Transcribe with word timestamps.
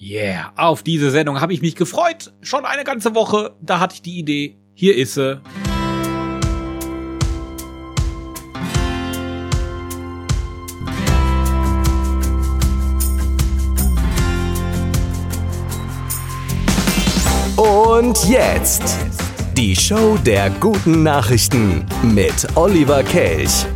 Yeah, 0.00 0.52
auf 0.54 0.84
diese 0.84 1.10
Sendung 1.10 1.40
habe 1.40 1.52
ich 1.52 1.60
mich 1.60 1.74
gefreut. 1.74 2.32
Schon 2.40 2.64
eine 2.64 2.84
ganze 2.84 3.16
Woche. 3.16 3.56
Da 3.60 3.80
hatte 3.80 3.94
ich 3.94 4.02
die 4.02 4.18
Idee. 4.18 4.56
Hier 4.74 4.96
ist 4.96 5.14
sie. 5.14 5.40
Und 17.56 18.24
jetzt 18.28 18.84
die 19.56 19.74
Show 19.74 20.16
der 20.24 20.50
guten 20.50 21.02
Nachrichten 21.02 21.84
mit 22.04 22.46
Oliver 22.54 23.02
Kelch. 23.02 23.66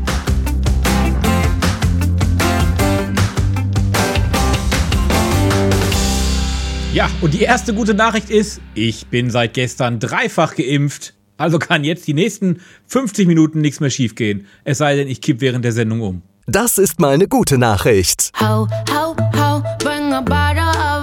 Ja, 6.92 7.10
und 7.22 7.32
die 7.32 7.40
erste 7.40 7.72
gute 7.72 7.94
Nachricht 7.94 8.28
ist, 8.28 8.60
ich 8.74 9.06
bin 9.06 9.30
seit 9.30 9.54
gestern 9.54 9.98
dreifach 9.98 10.54
geimpft. 10.56 11.14
Also 11.38 11.58
kann 11.58 11.84
jetzt 11.84 12.06
die 12.06 12.12
nächsten 12.12 12.60
50 12.86 13.26
Minuten 13.26 13.62
nichts 13.62 13.80
mehr 13.80 13.88
schiefgehen. 13.88 14.46
Es 14.64 14.76
sei 14.76 14.94
denn, 14.96 15.08
ich 15.08 15.22
kipp 15.22 15.40
während 15.40 15.64
der 15.64 15.72
Sendung 15.72 16.02
um. 16.02 16.20
Das 16.46 16.76
ist 16.76 17.00
mal 17.00 17.14
eine 17.14 17.28
gute 17.28 17.56
Nachricht. 17.56 18.30
Ho, 18.38 18.68
ho, 18.90 19.16
ho, 19.34 19.62
bring 19.78 20.12
a 20.12 20.20
bottle 20.20 20.68
of 20.68 21.01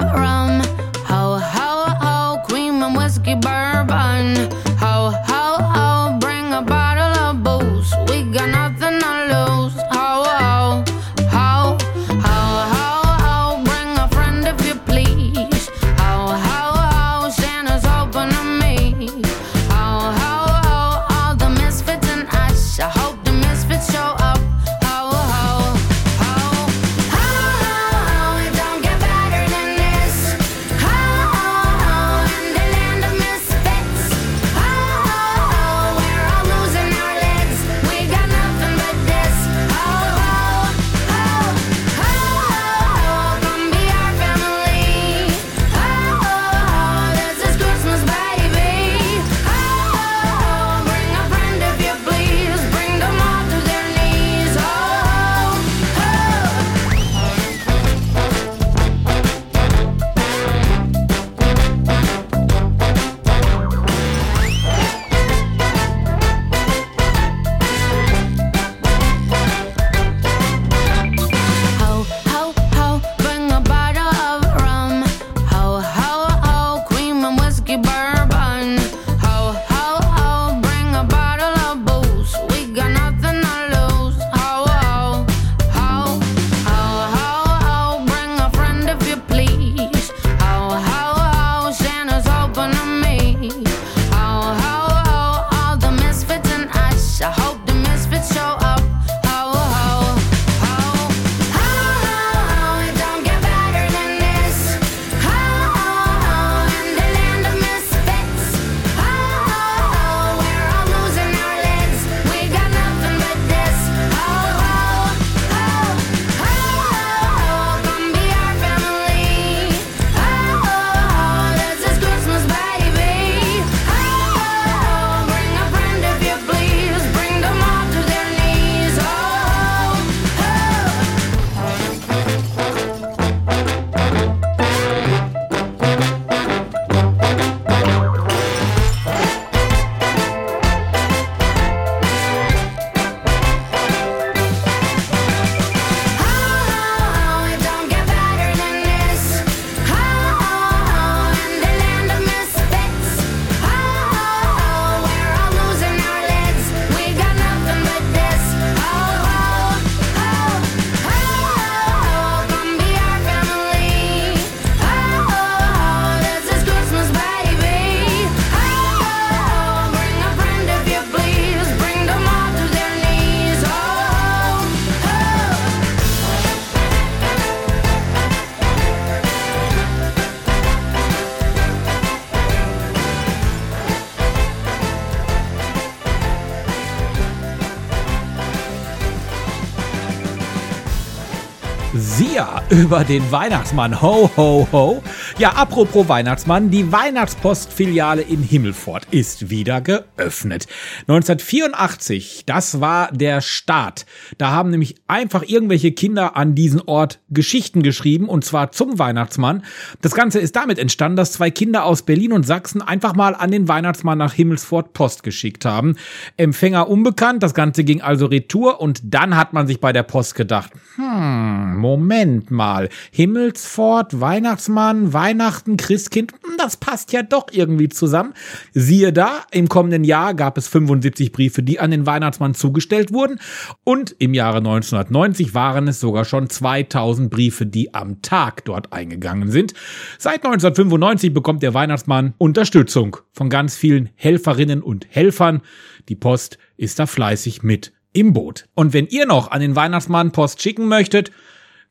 über 192.79 193.03
den 193.03 193.29
Weihnachtsmann. 193.29 194.01
Ho, 194.01 194.31
ho, 194.38 194.67
ho. 194.72 195.03
Ja, 195.39 195.53
apropos 195.53 196.09
Weihnachtsmann, 196.09 196.69
die 196.69 196.91
Weihnachtspostfiliale 196.91 198.22
in 198.22 198.43
Himmelfort 198.43 199.08
ist 199.09 199.49
wieder 199.49 199.79
geöffnet. 199.79 200.67
1984, 201.08 202.43
das 202.46 202.81
war 202.81 203.09
der 203.14 203.40
Start. 203.40 204.05
Da 204.37 204.52
haben 204.52 204.69
nämlich 204.69 204.96
einfach 205.08 205.43
irgendwelche 205.47 205.93
Kinder 205.93 206.35
an 206.35 206.55
diesen 206.55 206.81
Ort 206.81 207.22
Geschichten 207.29 207.84
geschrieben 207.84 208.28
und 208.28 208.43
zwar 208.43 208.73
zum 208.73 208.99
Weihnachtsmann. 208.99 209.64
Das 210.02 210.14
Ganze 210.14 210.40
ist 210.40 210.58
damit 210.58 210.78
entstanden, 210.78 211.16
dass 211.16 211.31
zwei 211.31 211.52
Kinder 211.52 211.85
aus 211.85 212.02
Berlin 212.02 212.34
und 212.34 212.46
Sachsen 212.46 212.81
einfach 212.81 213.16
mal 213.16 213.34
an 213.34 213.52
den 213.52 213.69
Weihnachtsmann 213.69 214.17
nach 214.17 214.34
Himmelsfort 214.34 214.91
Post 214.91 215.23
geschickt 215.23 215.64
haben. 215.64 215.96
Empfänger 216.35 216.90
unbekannt, 216.90 217.43
das 217.43 217.53
Ganze 217.53 217.85
ging 217.85 218.02
also 218.02 218.25
retour 218.25 218.81
und 218.81 218.99
dann 219.05 219.37
hat 219.37 219.53
man 219.53 219.67
sich 219.67 219.79
bei 219.79 219.93
der 219.93 220.03
Post 220.03 220.35
gedacht, 220.35 220.73
hm, 220.96 221.78
Moment 221.78 222.52
mal, 222.52 222.90
Himmelsfort, 223.14 224.19
Weihnachtsmann, 224.19 225.14
Weihnachten, 225.29 225.78
Christkind, 225.78 226.31
hm, 226.31 226.58
das 226.58 226.78
passt 226.78 227.14
ja 227.14 227.22
doch 227.22 227.47
irgendwie 227.52 227.87
zusammen. 227.87 228.34
Siehe 228.73 229.14
da, 229.14 229.43
im 229.52 229.70
kommenden 229.70 230.03
Jahr 230.03 230.34
gab 230.34 230.58
es 230.58 230.67
75 230.67 231.31
Briefe, 231.31 231.61
die 231.61 231.79
an 231.79 231.91
den 231.91 232.08
Weihnachtsmann 232.08 232.55
zugestellt 232.55 233.14
wurden 233.14 233.40
und 233.84 234.16
im 234.17 234.34
Jahre 234.34 234.58
1990 234.58 235.53
waren 235.53 235.87
es 235.87 235.99
sogar 235.99 236.26
schon 236.26 236.49
2000 236.49 237.29
Briefe, 237.29 237.67
die 237.67 237.93
am 237.93 238.23
Tag 238.23 238.66
dort 238.66 238.91
eingegangen 238.91 239.52
sind. 239.52 239.76
Seit 240.17 240.43
1995 240.43 241.31
bekommt 241.31 241.61
der 241.61 241.76
Weihnachtsmann 241.76 242.34
Unterstützung 242.40 243.17
von 243.31 243.49
ganz 243.49 243.76
vielen 243.76 244.09
Helferinnen 244.16 244.81
und 244.81 245.05
Helfern. 245.09 245.61
Die 246.09 246.16
Post 246.16 246.58
ist 246.76 246.97
da 246.97 247.05
fleißig 247.05 247.61
mit 247.61 247.93
im 248.14 248.34
Boot. 248.34 248.66
Und 248.73 248.93
wenn 248.93 249.05
ihr 249.05 249.28
noch 249.28 249.52
an 249.52 249.61
den 249.61 249.76
Weihnachtsmann 249.76 250.31
Post 250.31 250.59
schicken 250.59 250.87
möchtet, 250.87 251.31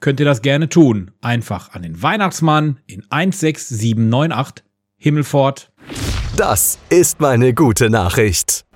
könnt 0.01 0.21
ihr 0.21 0.27
das 0.27 0.43
gerne 0.43 0.69
tun. 0.69 1.11
Einfach 1.21 1.73
an 1.75 1.83
den 1.83 2.03
Weihnachtsmann 2.03 2.81
in 2.87 3.05
16798 3.11 4.65
Himmelfort. 4.97 5.73
Das 6.37 6.79
ist 6.89 7.21
meine 7.21 7.55
gute 7.55 7.91
Nachricht. 7.91 8.68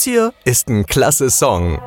Das 0.00 0.04
hier 0.06 0.32
ist 0.44 0.70
ein 0.70 0.86
klasse 0.86 1.28
Song. 1.28 1.78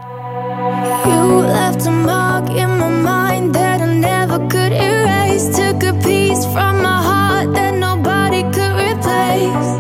You 1.04 1.42
left 1.42 1.88
a 1.88 1.90
mark 1.90 2.48
in 2.48 2.78
my 2.78 2.88
mind 2.88 3.56
that 3.56 3.82
I 3.82 3.88
never 3.88 4.38
could 4.50 4.72
erase. 4.72 5.50
Took 5.50 5.82
a 5.82 5.94
piece 5.94 6.46
from 6.46 6.84
my 6.84 7.02
heart 7.02 7.56
that 7.56 7.74
nobody 7.74 8.44
could 8.52 8.76
replace. 8.78 9.80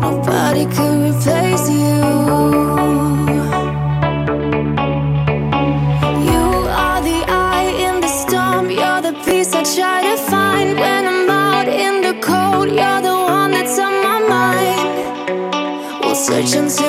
Nobody 0.00 0.64
could 0.64 1.12
replace 1.12 1.68
you. 1.68 2.06
I 9.48 9.62
try 9.62 10.02
to 10.02 10.16
find 10.30 10.78
when 10.78 11.06
I'm 11.06 11.30
out 11.30 11.68
in 11.68 12.00
the 12.00 12.14
cold. 12.22 12.68
You're 12.68 13.02
the 13.02 13.14
one 13.14 13.50
that's 13.50 13.78
on 13.78 13.92
my 14.02 14.20
mind. 14.26 16.00
We'll 16.00 16.14
search 16.14 16.54
until. 16.54 16.85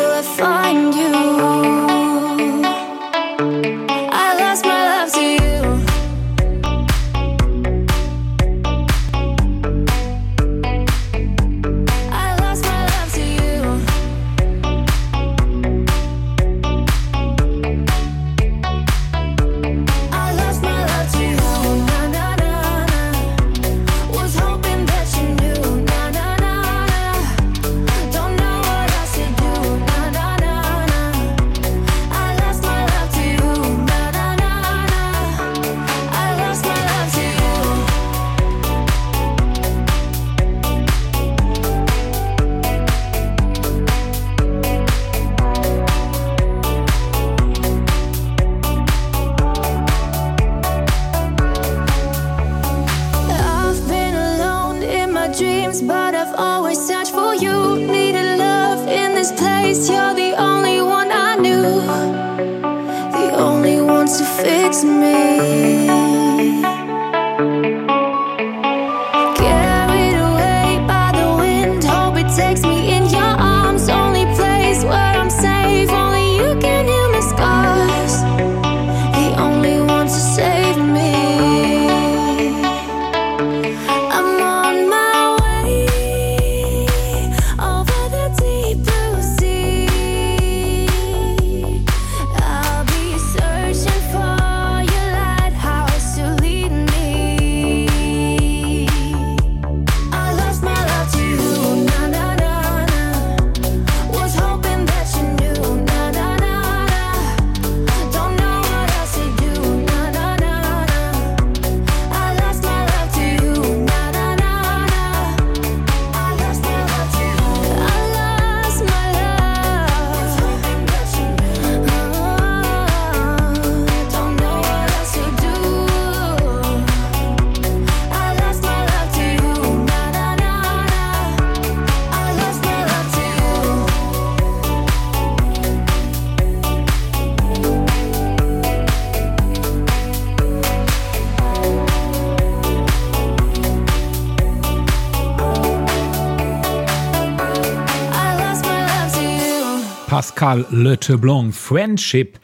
Pascal 150.38 150.68
Le 150.70 151.00
Teblon, 151.00 151.52
Friendship. 151.52 152.38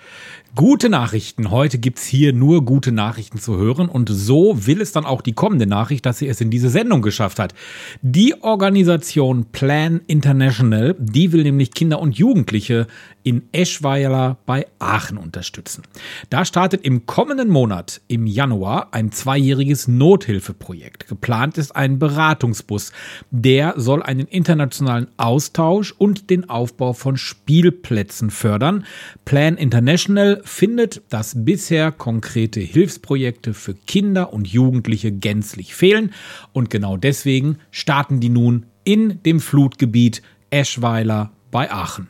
Gute 0.56 0.90
Nachrichten. 0.90 1.52
Heute 1.52 1.78
gibt's 1.78 2.04
hier 2.08 2.34
nur 2.34 2.66
gute 2.66 2.92
Nachrichten 2.92 3.38
zu 3.38 3.56
hören. 3.56 3.88
Und 3.88 4.10
so 4.10 4.66
will 4.66 4.82
es 4.82 4.94
dann 4.94 5.06
auch 5.06 5.22
die 5.22 5.34
kommende 5.34 5.68
Nachricht, 5.68 6.04
dass 6.08 6.18
sie 6.18 6.28
es 6.28 6.42
in 6.42 6.50
diese 6.50 6.70
Sendung 6.70 7.04
geschafft 7.04 7.38
hat. 7.38 7.54
Die 8.02 8.42
Organisation 8.42 9.46
Plan 9.52 10.02
International, 10.08 10.96
die 10.98 11.34
will 11.34 11.44
nämlich 11.44 11.70
Kinder 11.70 12.00
und 12.00 12.18
Jugendliche 12.18 12.88
in 13.24 13.44
Eschweiler 13.52 14.38
bei 14.46 14.68
Aachen 14.80 15.18
unterstützen. 15.18 15.84
Da 16.30 16.46
startet 16.46 16.84
im 16.86 17.06
kommenden 17.06 17.50
Monat, 17.50 18.02
im 18.08 18.28
Januar, 18.28 18.90
ein 18.92 19.12
zweijähriges 19.12 19.88
Nothilfeprojekt. 19.88 21.08
Geplant 21.08 21.58
ist 21.58 21.76
ein 21.76 22.00
Beratungsbus. 22.00 22.92
Der 23.32 23.74
soll 23.78 24.04
einen 24.04 24.28
internationalen 24.28 25.08
Austausch 25.18 25.94
und 25.98 26.30
den 26.30 26.50
Aufbau 26.50 26.94
von 26.94 27.18
Spielplätzen 27.18 28.30
fördern. 28.30 28.86
Plan 29.26 29.58
International 29.58 30.42
findet, 30.44 31.02
dass 31.10 31.34
bisher 31.46 31.92
konkrete 31.92 32.60
Hilfsprojekte 32.60 33.54
für 33.54 33.74
Kinder 33.74 34.34
und 34.34 34.48
Jugendliche 34.48 35.12
gänzlich 35.12 35.76
fehlen. 35.76 36.14
Und 36.52 36.70
genau 36.70 36.98
deswegen 36.98 37.58
starten 37.72 38.20
die 38.20 38.30
nun 38.30 38.66
in 38.84 39.24
dem 39.24 39.40
Flutgebiet 39.40 40.22
Eschweiler 40.50 41.32
bei 41.52 41.72
Aachen. 41.72 42.10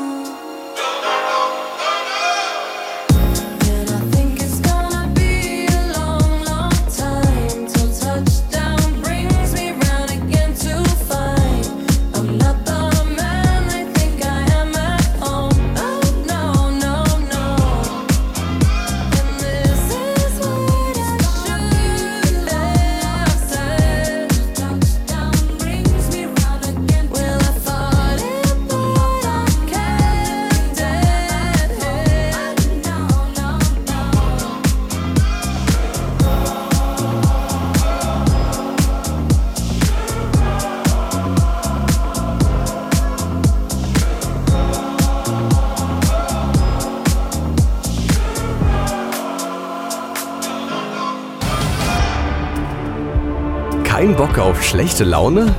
Auf 54.41 54.63
schlechte 54.63 55.03
Laune? 55.03 55.53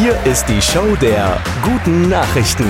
Hier 0.00 0.16
ist 0.30 0.46
die 0.48 0.60
Show 0.60 0.96
der 1.00 1.38
guten 1.62 2.08
Nachrichten. 2.08 2.66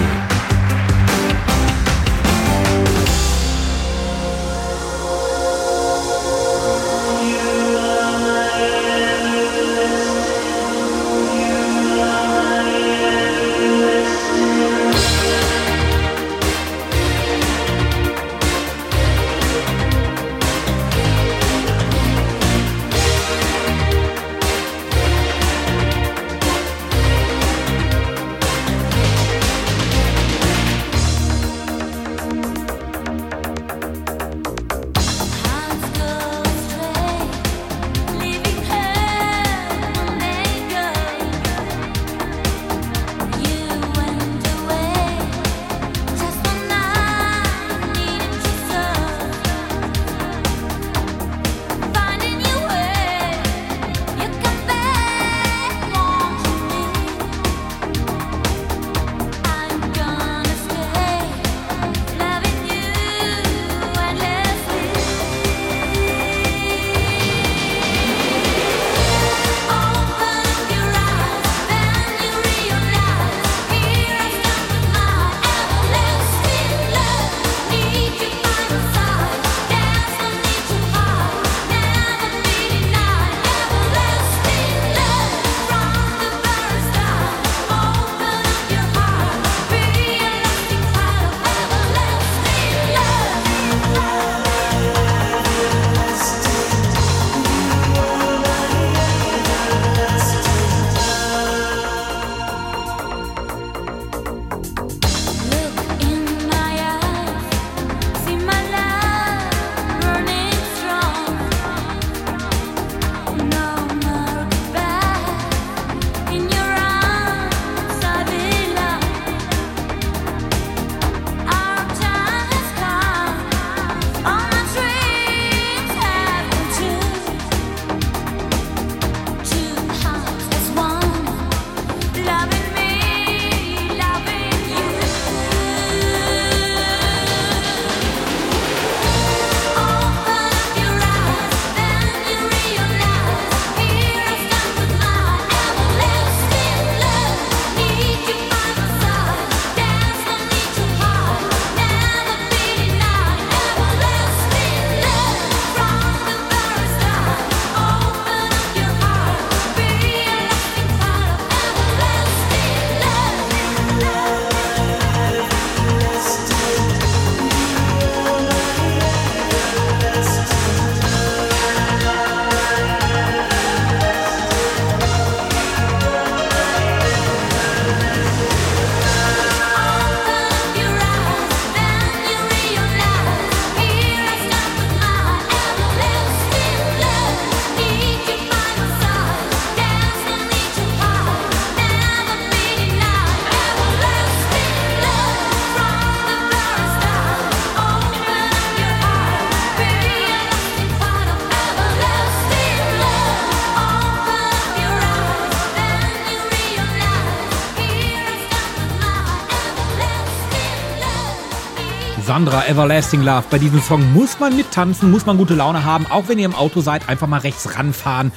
Sandra, 212.43 212.67
Everlasting 212.67 213.23
Love. 213.23 213.45
Bei 213.51 213.59
diesem 213.61 213.81
Song 213.81 214.13
muss 214.15 214.41
man 214.41 214.57
mittanzen, 214.57 215.13
muss 215.13 215.27
man 215.27 215.39
gute 215.39 215.55
Laune 215.55 215.85
haben. 215.85 216.09
Auch 216.11 216.27
wenn 216.27 216.41
ihr 216.41 216.45
im 216.45 216.57
Auto 216.57 216.81
seid, 216.81 217.09
einfach 217.09 217.29
mal 217.29 217.39
rechts 217.39 217.77
ranfahren, 217.79 218.33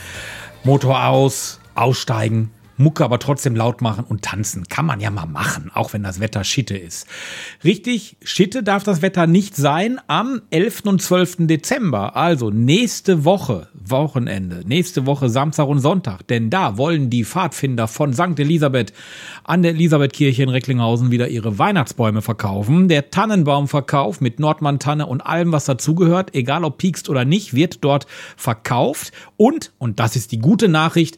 Motor 0.63 1.05
aus, 1.05 1.59
aussteigen, 1.73 2.51
Mucke 2.77 3.03
aber 3.03 3.19
trotzdem 3.19 3.55
laut 3.55 3.81
machen 3.81 4.05
und 4.07 4.21
tanzen. 4.21 4.67
Kann 4.67 4.85
man 4.85 4.99
ja 4.99 5.09
mal 5.09 5.25
machen, 5.25 5.71
auch 5.73 5.93
wenn 5.93 6.03
das 6.03 6.19
Wetter 6.19 6.43
Schitte 6.43 6.77
ist. 6.77 7.07
Richtig, 7.63 8.17
Schitte 8.23 8.63
darf 8.63 8.83
das 8.83 9.01
Wetter 9.01 9.27
nicht 9.27 9.55
sein 9.55 9.99
am 10.07 10.41
11. 10.49 10.81
und 10.85 11.01
12. 11.01 11.47
Dezember. 11.47 12.15
Also 12.15 12.49
nächste 12.49 13.25
Woche, 13.25 13.69
Wochenende, 13.73 14.63
nächste 14.65 15.05
Woche 15.05 15.29
Samstag 15.29 15.67
und 15.67 15.79
Sonntag. 15.79 16.27
Denn 16.27 16.49
da 16.49 16.77
wollen 16.77 17.09
die 17.09 17.23
Pfadfinder 17.23 17.87
von 17.87 18.13
St. 18.13 18.39
Elisabeth 18.39 18.93
an 19.43 19.61
der 19.61 19.71
Elisabethkirche 19.71 20.43
in 20.43 20.49
Recklinghausen 20.49 21.11
wieder 21.11 21.27
ihre 21.29 21.57
Weihnachtsbäume 21.57 22.21
verkaufen. 22.21 22.87
Der 22.87 23.09
Tannenbaumverkauf 23.09 24.21
mit 24.21 24.39
Nordmann-Tanne 24.39 25.05
und 25.05 25.21
allem, 25.21 25.51
was 25.51 25.65
dazugehört, 25.65 26.35
egal 26.35 26.63
ob 26.63 26.77
piekst 26.77 27.09
oder 27.09 27.25
nicht, 27.25 27.53
wird 27.53 27.83
dort 27.83 28.07
verkauft. 28.35 29.11
Und, 29.37 29.71
und 29.77 29.99
das 29.99 30.15
ist 30.15 30.31
die 30.31 30.39
gute 30.39 30.67
Nachricht, 30.67 31.17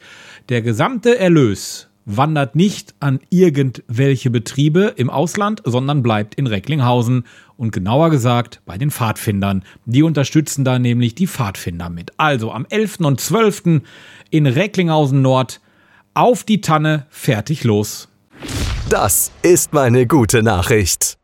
der 0.50 0.62
gesamte 0.62 1.18
Erlös 1.18 1.90
wandert 2.06 2.56
nicht 2.56 2.96
an 3.02 3.20
irgendwelche 3.30 4.30
Betriebe 4.30 4.94
im 4.96 5.10
Ausland, 5.10 5.62
sondern 5.66 6.02
bleibt 6.02 6.36
in 6.36 6.48
Recklinghausen 6.48 7.26
und 7.58 7.72
genauer 7.72 8.10
gesagt 8.10 8.62
bei 8.66 8.78
den 8.78 8.90
Pfadfindern. 8.90 9.64
Die 9.86 10.04
unterstützen 10.04 10.64
da 10.64 10.80
nämlich 10.80 11.16
die 11.16 11.28
Pfadfinder 11.28 11.90
mit. 11.90 12.14
Also 12.18 12.54
am 12.54 12.66
11. 12.70 13.00
und 13.02 13.20
12. 13.20 13.82
in 14.30 14.48
Recklinghausen 14.48 15.22
Nord 15.22 15.60
auf 16.14 16.46
die 16.46 16.62
Tanne, 16.62 17.06
fertig 17.10 17.66
los. 17.66 18.08
Das 18.90 19.32
ist 19.42 19.74
meine 19.74 20.08
gute 20.08 20.44
Nachricht. 20.44 21.18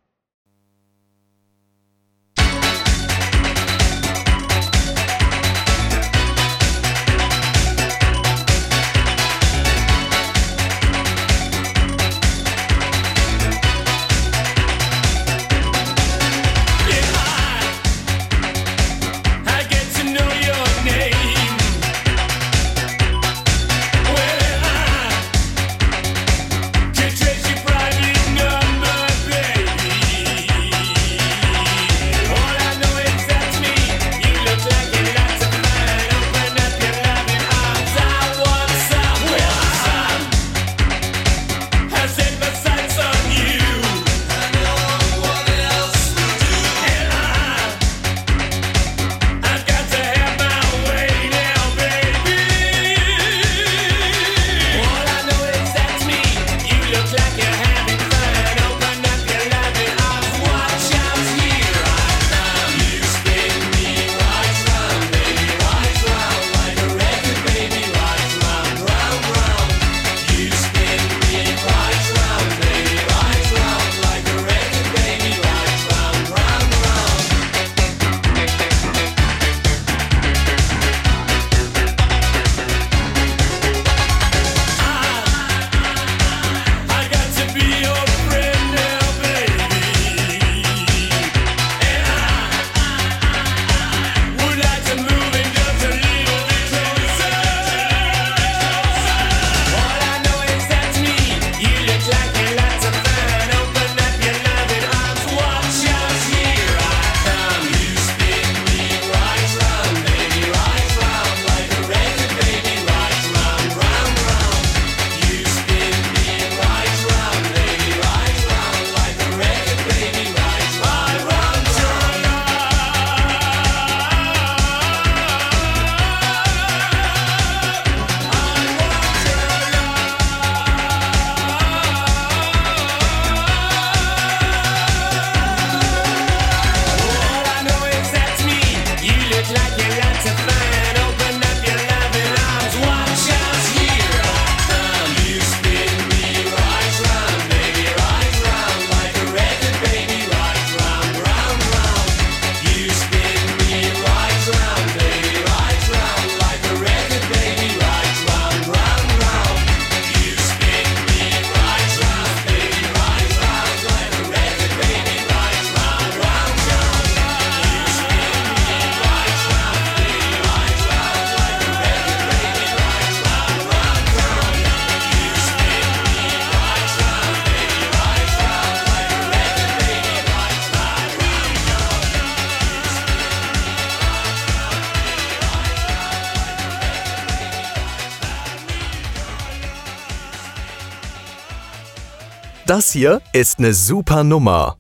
das 192.74 192.92
hier 192.92 193.22
ist 193.34 193.60
eine 193.60 193.72
super 193.72 194.24
Nummer. 194.24 194.78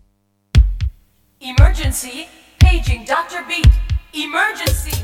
Emergency, 1.39 2.25
paging 2.57 3.05
Dr. 3.05 3.43
Beat. 3.47 3.71
Emergency. 4.13 5.02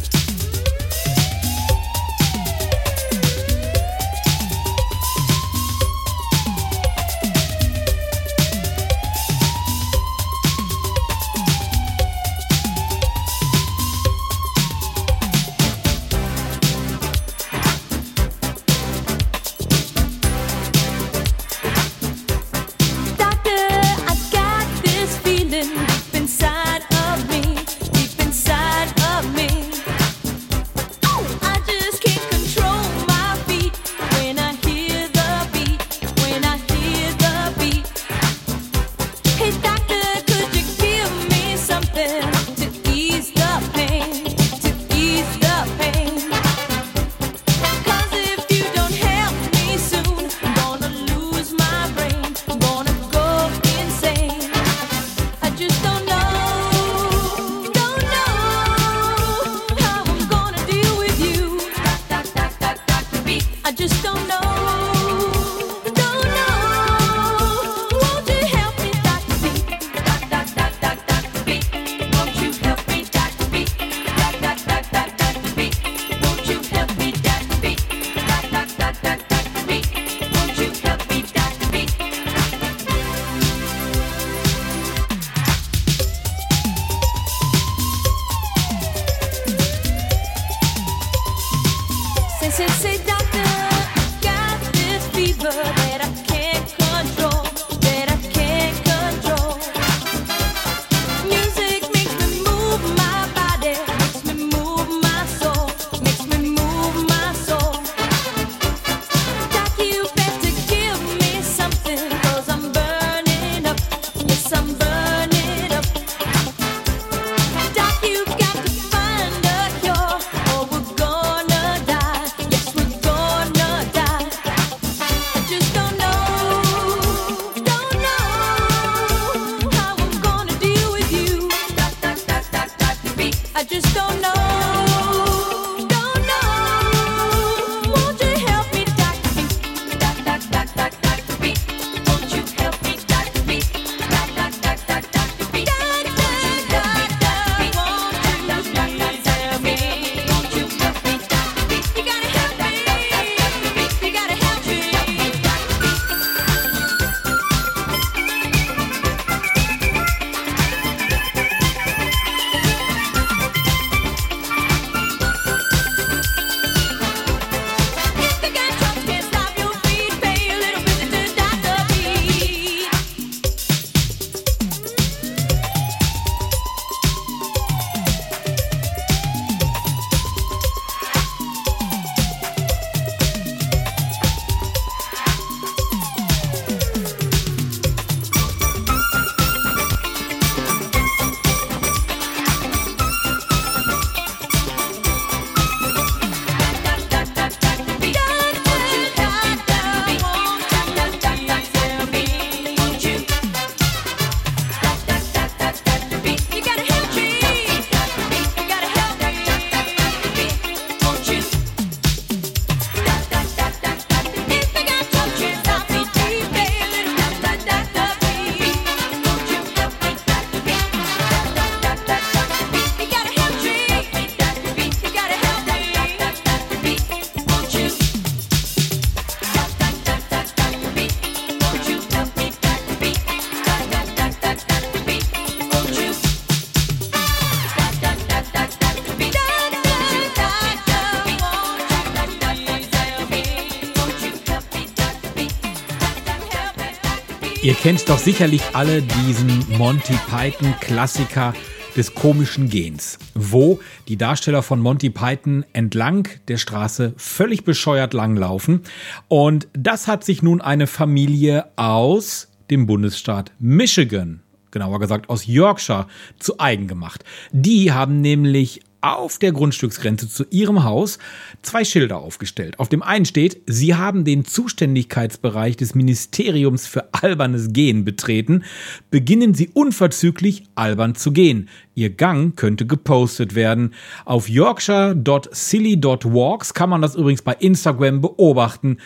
kennt 247.79 248.09
doch 248.09 248.19
sicherlich 248.19 248.61
alle 248.73 249.01
diesen 249.01 249.63
Monty 249.77 250.13
Python-Klassiker 250.29 251.53
des 251.95 252.13
komischen 252.13 252.69
Gehens, 252.69 253.17
wo 253.35 253.79
die 254.09 254.17
Darsteller 254.17 254.63
von 254.63 254.81
Monty 254.81 255.09
Python 255.09 255.63
entlang 255.71 256.27
der 256.49 256.57
Straße 256.57 257.13
völlig 257.15 257.63
bescheuert 257.63 258.13
langlaufen. 258.13 258.81
Und 259.29 259.69
das 259.71 260.07
hat 260.07 260.25
sich 260.25 260.43
nun 260.43 260.59
eine 260.59 260.87
Familie 260.87 261.67
aus 261.77 262.49
dem 262.69 262.85
Bundesstaat 262.85 263.53
Michigan 263.59 264.41
genauer 264.71 264.99
gesagt 264.99 265.29
aus 265.29 265.47
Yorkshire, 265.47 266.05
zu 266.37 266.59
eigen 266.59 266.87
gemacht. 266.87 267.23
Die 267.51 267.91
haben 267.91 268.21
nämlich 268.21 268.81
auf 269.01 269.39
der 269.39 269.51
Grundstücksgrenze 269.51 270.29
zu 270.29 270.45
ihrem 270.49 270.83
Haus 270.83 271.17
zwei 271.61 271.85
Schilder 271.85 272.17
aufgestellt. 272.17 272.77
Auf 272.79 272.89
dem 272.89 273.01
einen 273.01 273.25
steht, 273.25 273.61
sie 273.65 273.95
haben 273.95 274.25
den 274.25 274.45
Zuständigkeitsbereich 274.45 275.75
des 275.77 275.95
Ministeriums 275.95 276.85
für 276.85 277.11
albernes 277.13 277.73
Gehen 277.73 278.05
betreten. 278.05 278.63
Beginnen 279.09 279.53
sie 279.53 279.69
unverzüglich 279.73 280.65
albern 280.75 281.15
zu 281.15 281.31
gehen. 281.31 281.69
Ihr 281.95 282.09
Gang 282.09 282.57
könnte 282.57 282.85
gepostet 282.85 283.55
werden. 283.55 283.93
Auf 284.25 284.49
yorkshire.silly.walks 284.49 286.73
kann 286.73 286.89
man 286.89 287.01
das 287.01 287.15
übrigens 287.15 287.41
bei 287.41 287.53
Instagram 287.53 288.19
beobachten. 288.21 288.97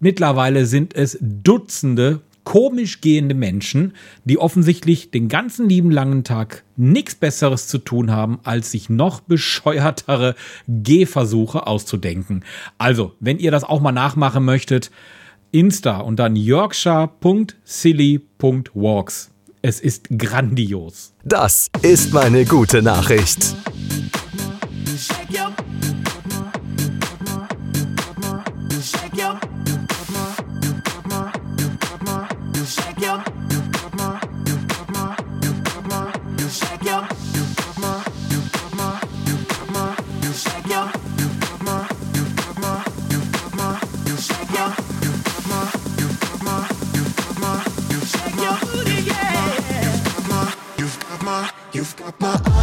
Mittlerweile 0.00 0.64
sind 0.64 0.94
es 0.94 1.18
Dutzende 1.20 2.22
komisch 2.44 3.00
gehende 3.00 3.34
Menschen, 3.34 3.94
die 4.24 4.38
offensichtlich 4.38 5.10
den 5.10 5.28
ganzen 5.28 5.68
lieben 5.68 5.90
langen 5.90 6.22
Tag 6.24 6.64
nichts 6.76 7.14
Besseres 7.14 7.68
zu 7.68 7.78
tun 7.78 8.10
haben, 8.10 8.40
als 8.42 8.70
sich 8.70 8.90
noch 8.90 9.20
bescheuertere 9.20 10.34
Gehversuche 10.66 11.66
auszudenken. 11.66 12.44
Also, 12.78 13.12
wenn 13.20 13.38
ihr 13.38 13.50
das 13.50 13.64
auch 13.64 13.80
mal 13.80 13.92
nachmachen 13.92 14.44
möchtet, 14.44 14.90
Insta 15.52 15.98
und 15.98 16.16
dann 16.16 16.36
yorkshire.silly.walks. 16.36 19.30
Es 19.62 19.78
ist 19.80 20.08
grandios. 20.16 21.12
Das 21.24 21.68
ist 21.82 22.14
meine 22.14 22.46
gute 22.46 22.80
Nachricht. 22.82 23.54
Shake 24.96 25.30
your 25.30 25.59
You've 51.80 51.96
got 51.96 52.20
my 52.20 52.38
eyes. 52.44 52.59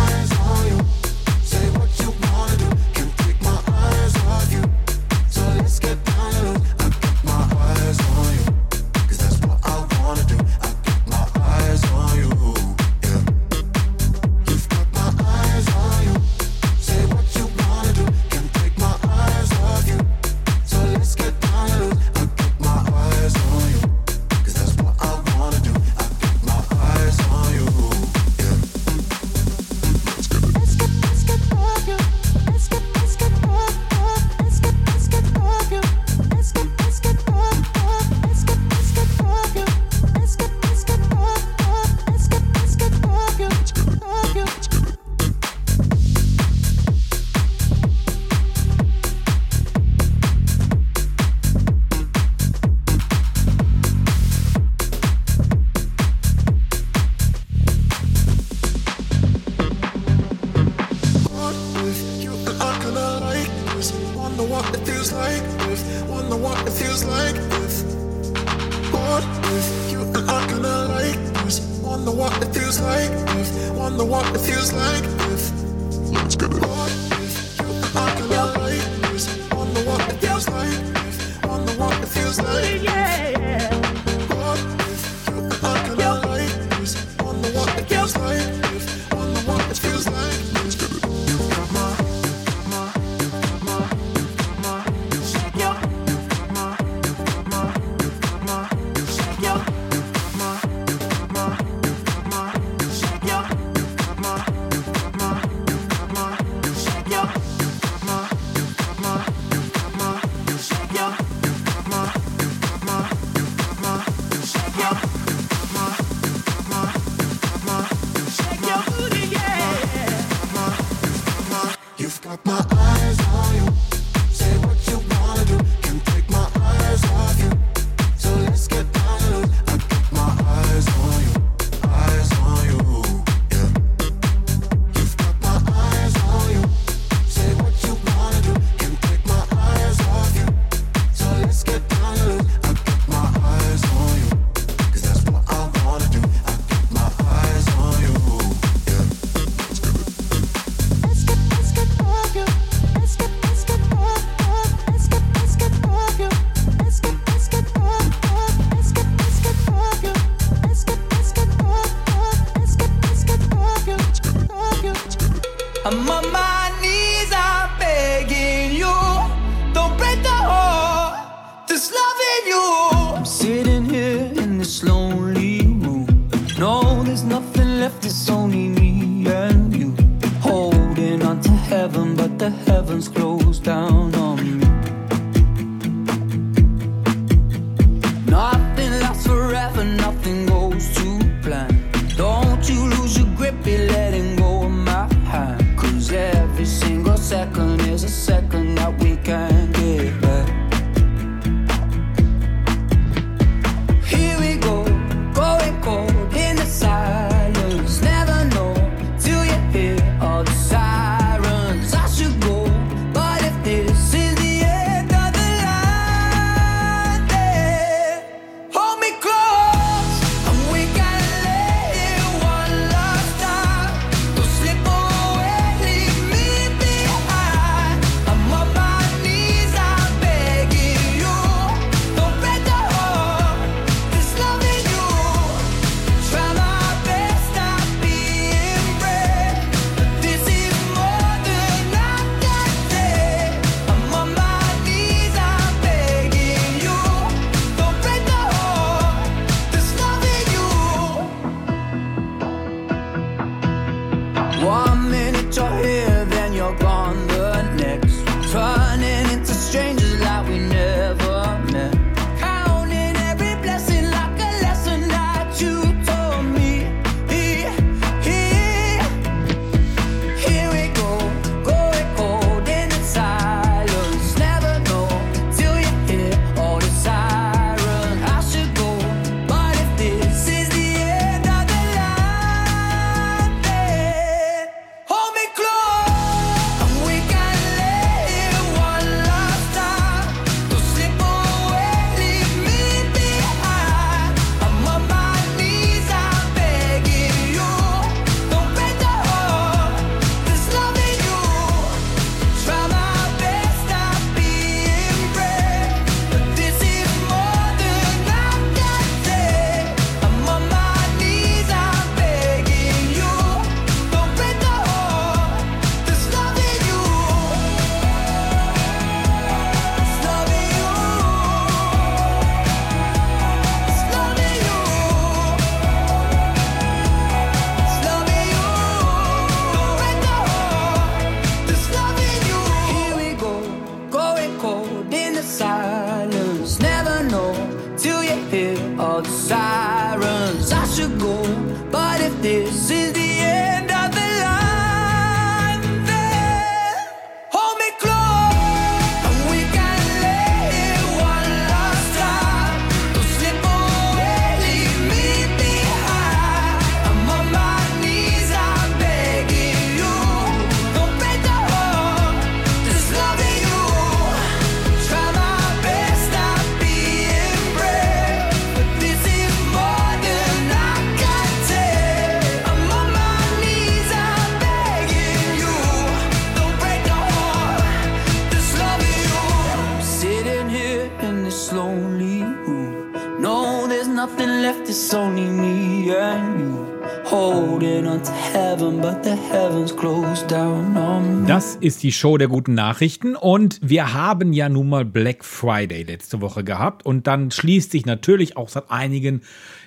Die 392.08 392.14
Show 392.14 392.38
der 392.38 392.48
guten 392.48 392.74
Nachrichten 392.74 393.36
und 393.36 393.82
wir 393.84 394.14
haben 394.14 394.54
ja 394.54 394.70
nun 394.70 394.88
mal 394.88 395.04
Black 395.04 395.44
Friday 395.44 396.04
letzte 396.04 396.40
Woche 396.40 396.64
gehabt 396.64 397.06
und 397.06 397.28
dann 397.28 397.52
schließt 397.52 397.92
sich 397.92 398.06
natürlich 398.06 398.56
auch 398.56 398.70
seit 398.70 398.90
einigen 398.90 399.42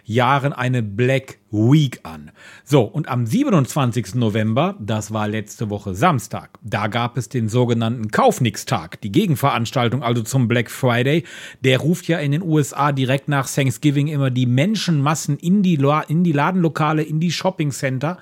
Jahren 0.04 0.52
eine 0.52 0.82
Black 0.82 1.38
Week 1.50 2.00
an. 2.02 2.30
So, 2.62 2.82
und 2.82 3.08
am 3.08 3.24
27. 3.24 4.16
November, 4.16 4.76
das 4.80 5.14
war 5.14 5.28
letzte 5.28 5.70
Woche 5.70 5.94
Samstag, 5.94 6.50
da 6.60 6.88
gab 6.88 7.16
es 7.16 7.30
den 7.30 7.48
sogenannten 7.48 8.10
Kaufnix-Tag, 8.10 9.00
die 9.00 9.12
Gegenveranstaltung 9.12 10.02
also 10.02 10.20
zum 10.22 10.46
Black 10.46 10.70
Friday. 10.70 11.24
Der 11.62 11.78
ruft 11.78 12.06
ja 12.06 12.18
in 12.18 12.32
den 12.32 12.42
USA 12.42 12.92
direkt 12.92 13.28
nach 13.28 13.48
Thanksgiving 13.48 14.08
immer 14.08 14.30
die 14.30 14.44
Menschenmassen 14.44 15.38
in 15.38 15.62
die, 15.62 15.76
Lo- 15.76 16.02
in 16.06 16.22
die 16.22 16.32
Ladenlokale, 16.32 17.02
in 17.02 17.18
die 17.18 17.32
Shopping-Center. 17.32 18.18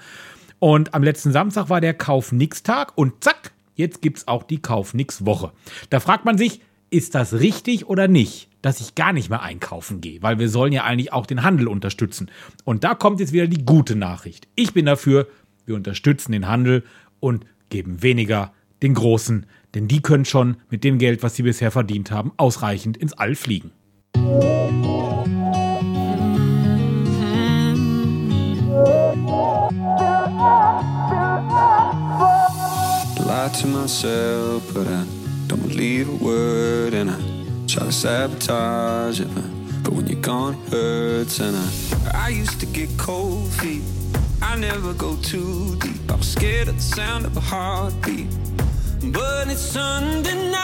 Und 0.61 0.95
am 0.95 1.03
letzten 1.03 1.33
Samstag 1.33 1.69
war 1.69 1.81
der 1.81 1.95
Kauf-Nix-Tag 1.95 2.97
und 2.97 3.25
zack, 3.25 3.51
jetzt 3.79 4.03
gibt's 4.03 4.29
auch 4.29 4.43
die 4.43 4.61
Kauf-Nix-Woche. 4.61 5.53
Da 5.89 6.01
fragt 6.01 6.27
man 6.27 6.37
sich, 6.37 6.61
ist 6.91 7.15
das 7.15 7.35
richtig 7.35 7.87
oder 7.87 8.09
nicht, 8.09 8.49
dass 8.61 8.81
ich 8.81 8.95
gar 8.95 9.13
nicht 9.13 9.31
mehr 9.31 9.43
einkaufen 9.43 10.01
gehe? 10.01 10.21
Weil 10.21 10.39
wir 10.39 10.49
sollen 10.49 10.73
ja 10.73 10.85
eigentlich 10.85 11.13
auch 11.13 11.27
den 11.27 11.43
Handel 11.43 11.69
unterstützen. 11.69 12.31
Und 12.65 12.85
da 12.85 12.95
kommt 12.95 13.21
jetzt 13.21 13.33
wieder 13.33 13.47
die 13.47 13.65
gute 13.65 13.97
Nachricht. 13.97 14.49
Ich 14.55 14.75
bin 14.75 14.85
dafür, 14.85 15.29
wir 15.65 15.77
unterstützen 15.77 16.33
den 16.33 16.49
Handel 16.49 16.85
und 17.21 17.47
geben 17.71 18.03
weniger 18.03 18.53
den 18.83 18.95
Großen, 18.95 19.47
denn 19.75 19.89
die 19.89 20.01
können 20.01 20.25
schon 20.25 20.57
mit 20.71 20.83
dem 20.83 20.99
Geld, 20.99 21.23
was 21.23 21.37
sie 21.37 21.43
bisher 21.43 21.71
verdient 21.71 22.11
haben, 22.11 22.33
ausreichend 22.37 22.97
ins 22.97 23.13
All 23.13 23.35
fliegen. 23.35 23.73
Lie 33.39 33.51
to 33.61 33.67
myself, 33.69 34.75
but 34.75 34.89
I 34.89 35.05
don't 35.47 35.63
believe 35.63 36.09
a 36.09 36.25
word, 36.25 36.93
and 36.93 37.09
I 37.09 37.19
try 37.69 37.85
to 37.87 37.93
sabotage 37.93 39.21
it. 39.21 39.29
But, 39.85 39.93
when 39.93 40.09
you're 40.09 40.21
gone, 40.21 40.55
it 40.55 40.73
hurts, 40.73 41.39
and 41.39 41.57
I 41.57 41.69
I 42.27 42.29
used 42.31 42.59
to 42.59 42.67
get 42.67 42.89
cold 42.99 43.49
feet. 43.61 43.85
I 44.43 44.57
never 44.57 44.93
go 44.93 45.15
too 45.23 45.77
deep. 45.77 46.11
I'm 46.11 46.21
scared 46.21 46.67
of 46.67 46.75
the 46.75 46.83
sound 46.83 47.27
of 47.27 47.37
a 47.37 47.41
heartbeat, 47.41 48.27
but 49.19 49.47
it's 49.47 49.77
undeniable 49.77 50.57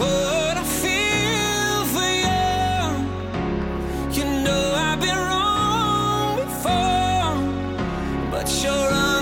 what 0.00 0.54
I 0.64 0.64
feel 0.82 1.76
for 1.94 2.12
you. 2.26 2.44
You 4.16 4.24
know 4.44 4.64
I've 4.88 5.00
been 5.00 5.20
wrong 5.28 6.30
before, 6.44 7.36
but 8.30 8.46
you're 8.62 9.13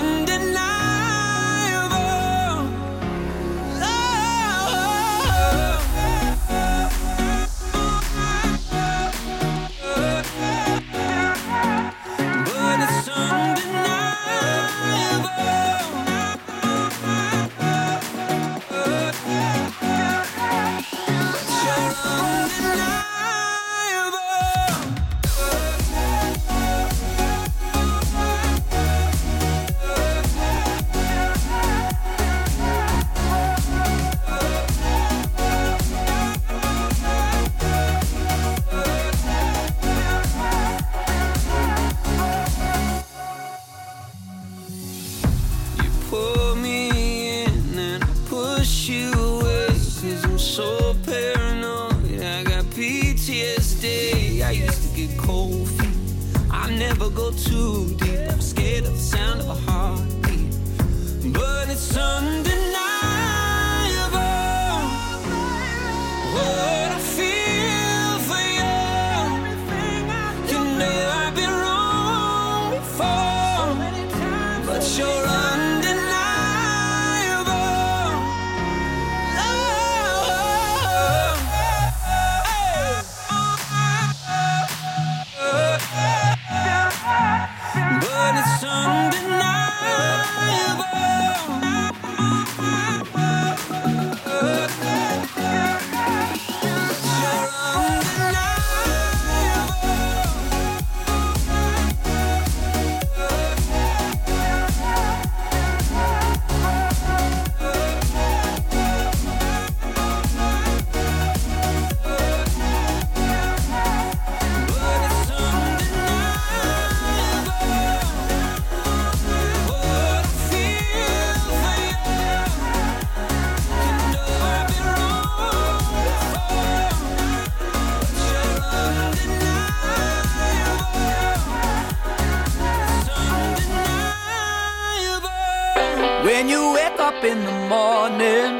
When 136.33 136.49
you 136.49 136.73
wake 136.73 136.99
up 136.99 137.23
in 137.23 137.45
the 137.45 137.57
morning 137.69 138.53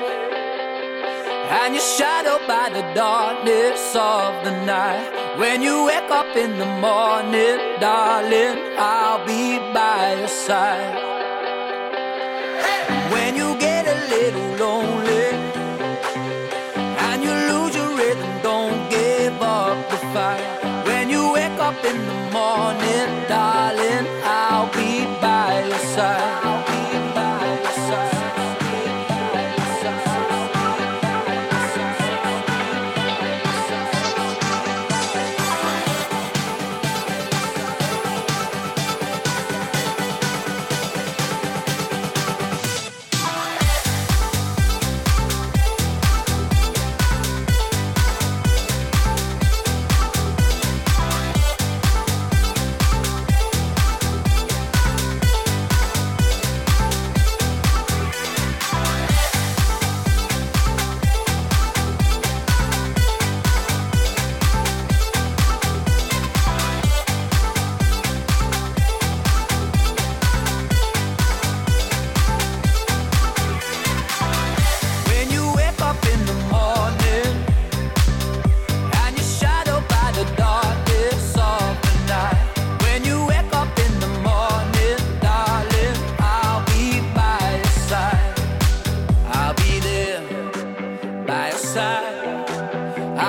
and 1.59 1.73
you're 1.73 1.81
shadowed 1.97 2.45
by 2.47 2.69
the 2.69 2.83
darkness 2.93 3.95
of 3.95 4.45
the 4.45 4.51
night. 4.63 5.09
When 5.39 5.63
you 5.63 5.85
wake 5.87 6.11
up 6.11 6.37
in 6.37 6.59
the 6.59 6.67
morning, 6.67 7.57
darling, 7.79 8.77
I'll 8.77 9.25
be 9.25 9.57
by 9.73 10.17
your 10.19 10.27
side. 10.27 11.12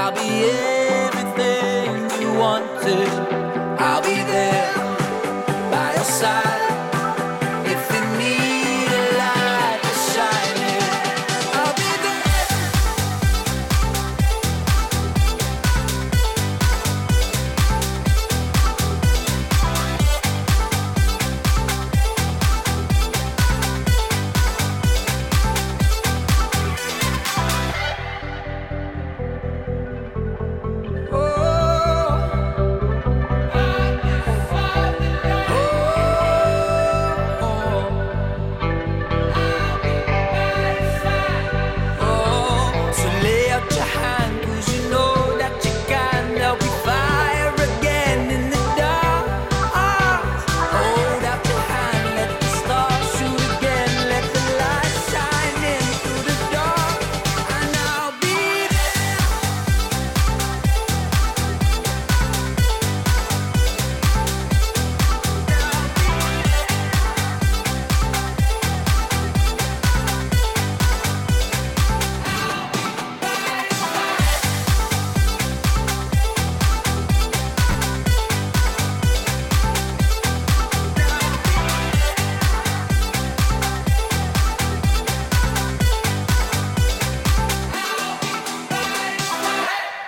I'll 0.06 0.12
be 0.12 0.20
everything 0.20 2.20
you 2.20 2.38
wanted. 2.38 3.08
I'll 3.80 4.02
be 4.02 4.16
there 4.16 4.74
by 5.70 5.94
your 5.94 6.04
side. 6.04 6.53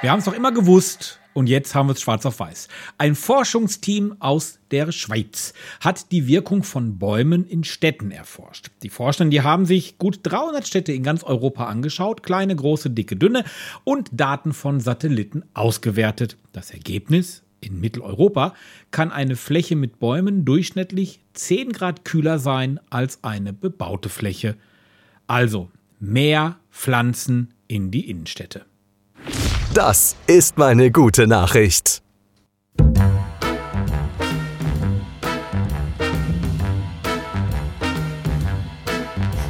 Wir 0.07 0.13
haben 0.13 0.21
es 0.21 0.27
doch 0.27 0.35
immer 0.35 0.53
gewusst 0.53 1.19
und 1.35 1.49
jetzt 1.49 1.75
haben 1.75 1.89
wir 1.89 1.95
es 1.95 2.01
schwarz 2.01 2.25
auf 2.27 2.39
weiß. 2.39 2.69
Ein 2.97 3.17
Forschungsteam 3.17 4.15
aus 4.21 4.61
der 4.71 4.93
Schweiz 4.93 5.53
hat 5.81 6.13
die 6.13 6.29
Wirkung 6.29 6.63
von 6.63 6.97
Bäumen 6.97 7.45
in 7.45 7.65
Städten 7.65 8.13
erforscht. 8.13 8.71
Die 8.85 8.89
Forscher, 8.89 9.25
die 9.25 9.41
haben 9.41 9.67
sich 9.67 9.99
gut 9.99 10.21
300 10.23 10.65
Städte 10.65 10.93
in 10.93 11.03
ganz 11.03 11.25
Europa 11.25 11.65
angeschaut, 11.65 12.23
kleine, 12.23 12.55
große, 12.55 12.91
dicke, 12.91 13.17
dünne 13.17 13.43
und 13.83 14.09
Daten 14.13 14.53
von 14.53 14.79
Satelliten 14.79 15.43
ausgewertet. 15.55 16.37
Das 16.53 16.71
Ergebnis? 16.71 17.43
In 17.59 17.81
Mitteleuropa 17.81 18.55
kann 18.93 19.11
eine 19.11 19.35
Fläche 19.35 19.75
mit 19.75 19.99
Bäumen 19.99 20.45
durchschnittlich 20.45 21.19
10 21.33 21.73
Grad 21.73 22.05
kühler 22.05 22.39
sein 22.39 22.79
als 22.91 23.25
eine 23.25 23.53
bebaute 23.53 24.09
Fläche. 24.09 24.55
Also 25.27 25.69
mehr 25.99 26.61
Pflanzen 26.71 27.55
in 27.67 27.91
die 27.91 28.09
Innenstädte. 28.09 28.67
Das 29.77 30.17
ist 30.27 30.57
meine 30.57 30.91
gute 30.91 31.27
Nachricht. 31.27 32.03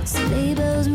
Sleigh 0.05 0.57
bells 0.57 0.89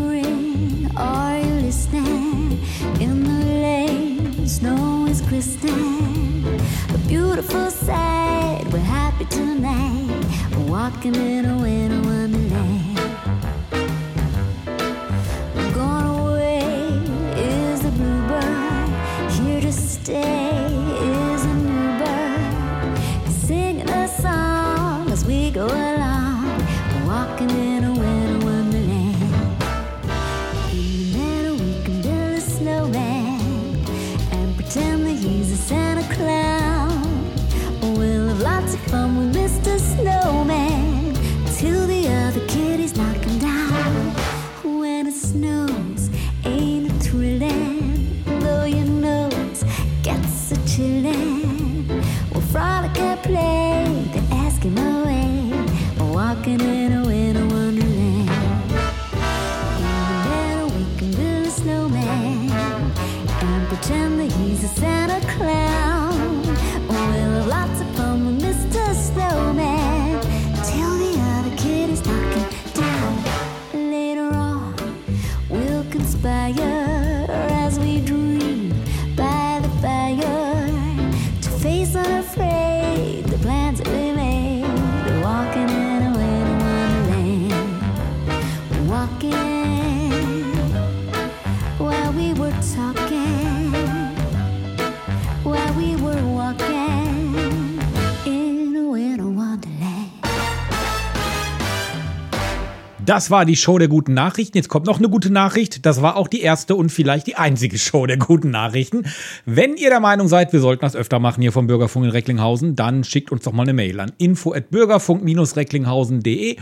Das 103.11 103.29
war 103.29 103.43
die 103.43 103.57
Show 103.57 103.77
der 103.77 103.89
guten 103.89 104.13
Nachrichten. 104.13 104.57
Jetzt 104.57 104.69
kommt 104.69 104.85
noch 104.85 104.99
eine 104.99 105.09
gute 105.09 105.33
Nachricht. 105.33 105.85
Das 105.85 106.01
war 106.01 106.15
auch 106.15 106.29
die 106.29 106.39
erste 106.39 106.77
und 106.77 106.93
vielleicht 106.93 107.27
die 107.27 107.35
einzige 107.35 107.77
Show 107.77 108.05
der 108.05 108.15
guten 108.15 108.51
Nachrichten. 108.51 109.03
Wenn 109.45 109.75
ihr 109.75 109.89
der 109.89 109.99
Meinung 109.99 110.29
seid, 110.29 110.53
wir 110.53 110.61
sollten 110.61 110.79
das 110.79 110.95
öfter 110.95 111.19
machen 111.19 111.41
hier 111.41 111.51
vom 111.51 111.67
Bürgerfunk 111.67 112.05
in 112.05 112.11
Recklinghausen, 112.11 112.77
dann 112.77 113.03
schickt 113.03 113.33
uns 113.33 113.43
doch 113.43 113.51
mal 113.51 113.63
eine 113.63 113.73
Mail 113.73 113.99
an 113.99 114.13
info@bürgerfunk-recklinghausen.de. 114.17 116.55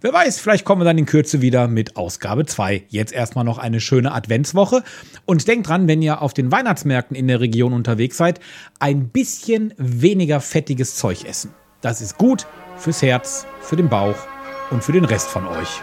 Wer 0.00 0.12
weiß, 0.12 0.38
vielleicht 0.38 0.64
kommen 0.64 0.82
wir 0.82 0.84
dann 0.84 0.96
in 0.96 1.06
Kürze 1.06 1.42
wieder 1.42 1.66
mit 1.66 1.96
Ausgabe 1.96 2.46
2. 2.46 2.84
Jetzt 2.88 3.12
erstmal 3.12 3.44
noch 3.44 3.58
eine 3.58 3.80
schöne 3.80 4.12
Adventswoche. 4.12 4.84
Und 5.24 5.48
denkt 5.48 5.68
dran, 5.68 5.88
wenn 5.88 6.02
ihr 6.02 6.22
auf 6.22 6.34
den 6.34 6.52
Weihnachtsmärkten 6.52 7.16
in 7.16 7.26
der 7.26 7.40
Region 7.40 7.72
unterwegs 7.72 8.16
seid, 8.16 8.38
ein 8.78 9.08
bisschen 9.08 9.74
weniger 9.76 10.40
fettiges 10.40 10.94
Zeug 10.94 11.24
essen. 11.24 11.50
Das 11.80 12.00
ist 12.00 12.16
gut 12.16 12.46
fürs 12.76 13.02
Herz, 13.02 13.44
für 13.60 13.74
den 13.74 13.88
Bauch 13.88 14.14
und 14.70 14.84
für 14.84 14.92
den 14.92 15.04
Rest 15.04 15.26
von 15.26 15.48
euch. 15.48 15.82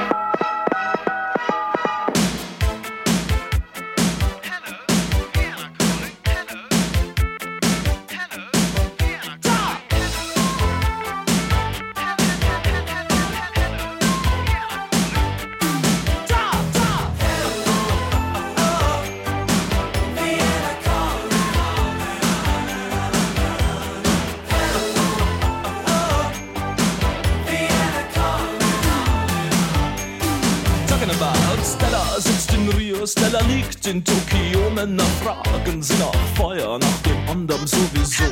In 33.91 34.03
Tokio. 34.03 34.69
Männer 34.69 35.03
fragen 35.21 35.83
sie 35.83 35.95
nach 35.95 36.15
Feuer, 36.35 36.79
nach 36.79 37.01
dem 37.01 37.29
anderen 37.29 37.67
sowieso. 37.67 38.23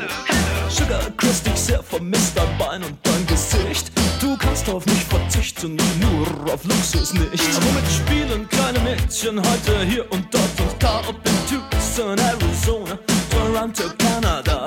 Sugar 0.70 1.12
küsst 1.18 1.46
dich 1.46 1.56
sehr 1.56 1.84
vermisst 1.84 2.38
dein 2.38 2.58
Bein 2.58 2.84
und 2.84 2.98
dein 3.04 3.26
Gesicht. 3.28 3.92
Du 4.22 4.38
kannst 4.38 4.70
auf 4.70 4.86
mich 4.86 5.04
verzichten, 5.06 5.78
nur 6.00 6.54
auf 6.54 6.64
Luxus 6.64 7.14
nicht. 7.14 7.50
Womit 7.64 7.88
spielen 7.92 8.48
kleine 8.50 8.80
Mädchen 8.80 9.38
heute 9.40 9.84
hier 9.86 10.10
und 10.12 10.34
dort 10.34 10.60
und 10.62 10.82
da? 10.84 11.02
Ob 11.08 11.16
in 11.26 11.38
Tucson, 11.50 12.18
Arizona, 12.18 12.98
Toronto, 13.30 13.84
Kanada. 13.98 14.66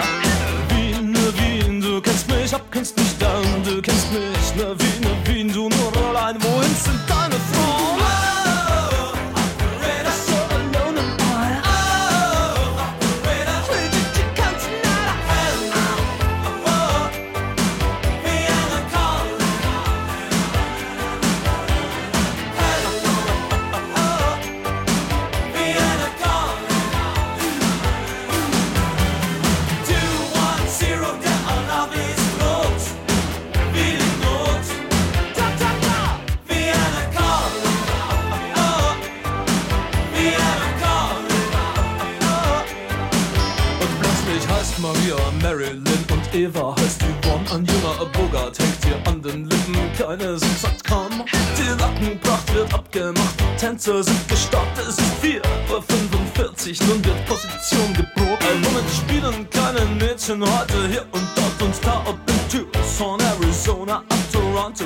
Keine 50.12 50.38
sind 50.38 50.84
kaum. 50.84 51.24
Die 51.56 51.80
Lackenpracht 51.80 52.54
wird 52.54 52.74
abgemacht, 52.74 53.34
Tänzer 53.56 54.04
sind 54.04 54.28
gestartet. 54.28 54.86
Es 54.86 54.98
ist 54.98 55.10
4.45 55.22 56.82
Uhr, 56.82 56.86
nun 56.88 57.02
wird 57.02 57.24
Position 57.24 57.94
geprobt. 57.94 58.44
Ein 58.44 58.60
Moment 58.60 58.90
spielen 58.90 59.48
kleine 59.48 59.86
Mädchen 59.98 60.42
heute 60.42 60.88
hier 60.88 61.06
und 61.12 61.26
dort 61.34 61.62
und 61.62 61.74
da. 61.82 62.02
Ob 62.04 62.18
in 62.28 62.48
Tucson, 62.50 63.18
Arizona, 63.22 64.00
ab 64.00 64.18
Toronto, 64.30 64.84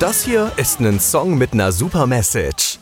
Das 0.00 0.22
hier 0.22 0.50
ist 0.56 0.80
ein 0.80 0.98
Song 0.98 1.36
mit 1.36 1.52
einer 1.52 1.70
super 1.70 2.06
Message. 2.06 2.78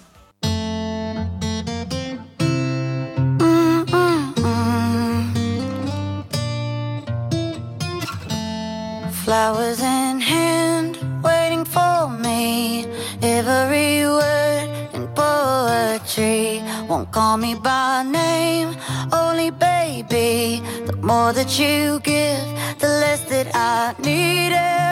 Flowers 9.24 9.80
in 9.80 10.20
hand, 10.20 11.00
waiting 11.20 11.66
for 11.66 12.08
me. 12.08 12.86
Every 13.20 14.06
word 14.06 14.68
in 14.94 15.08
poetry 15.16 16.62
won't 16.88 17.10
call 17.10 17.36
me 17.36 17.56
by 17.56 18.04
name, 18.04 18.76
only 19.12 19.50
baby. 19.50 20.62
The 20.86 20.96
more 21.02 21.32
that 21.32 21.58
you 21.58 21.98
give, 21.98 22.46
the 22.78 22.86
less 22.86 23.22
that 23.28 23.48
I 23.56 24.00
need. 24.04 24.52
It. 24.52 24.88